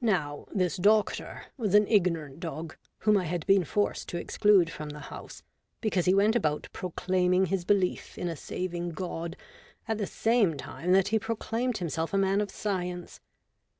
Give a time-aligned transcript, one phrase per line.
[0.00, 4.90] Now, this doctor was an ignorant dog, whom I had been forced to exclude from
[4.90, 5.42] the house,
[5.80, 9.36] because he went about proclaiming his belief in a saving God,
[9.88, 13.18] at the same time that he proclaimed himself a man of science.